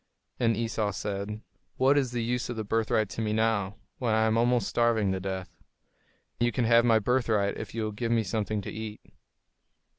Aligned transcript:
And 0.39 0.57
Esau 0.57 0.89
said, 0.91 1.41
"What 1.77 1.95
is 1.95 2.11
the 2.11 2.23
use 2.23 2.49
of 2.49 2.55
the 2.55 2.63
birthright 2.63 3.07
to 3.09 3.21
me 3.21 3.33
now, 3.33 3.75
when 3.99 4.15
I 4.15 4.23
am 4.25 4.35
almost 4.35 4.67
starving 4.67 5.11
to 5.11 5.19
death? 5.19 5.55
You 6.39 6.51
can 6.51 6.65
have 6.65 6.83
my 6.83 6.97
birthright 6.97 7.55
if 7.55 7.75
you 7.75 7.83
will 7.83 7.91
give 7.91 8.11
me 8.11 8.23
something 8.23 8.61
to 8.63 8.71
eat." 8.71 8.99